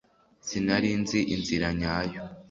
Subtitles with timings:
[0.47, 2.21] Sinari nzi inzira nyayo